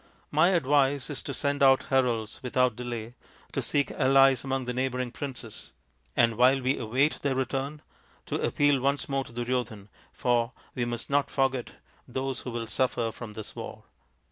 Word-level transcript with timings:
My 0.31 0.47
advice 0.49 1.11
is 1.11 1.21
to 1.21 1.31
send 1.35 1.61
out 1.61 1.83
heralds 1.89 2.39
without 2.41 2.75
delay 2.75 3.13
to 3.51 3.61
seek 3.61 3.91
allies 3.91 4.43
among 4.43 4.65
the 4.65 4.73
neighbouring 4.73 5.11
princes, 5.11 5.73
and 6.17 6.37
while 6.37 6.59
we 6.59 6.79
await 6.79 7.19
their 7.19 7.35
return 7.35 7.83
to 8.25 8.41
appeal 8.41 8.81
once 8.81 9.07
more 9.07 9.23
to 9.23 9.31
Duryodhan, 9.31 9.89
for 10.11 10.53
we 10.73 10.85
must 10.85 11.11
not 11.11 11.29
forget 11.29 11.73
those 12.07 12.39
who 12.39 12.49
will 12.49 12.65
suffer 12.65 13.11
from 13.11 13.33
this 13.33 13.55
war. 13.55 13.83